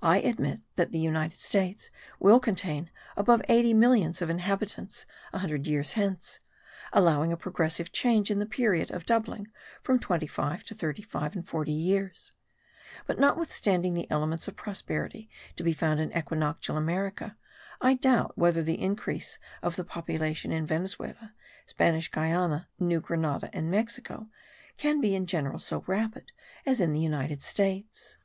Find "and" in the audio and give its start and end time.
11.36-11.46, 23.52-23.70